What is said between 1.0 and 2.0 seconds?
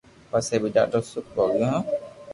دوک ڀوگيو ھو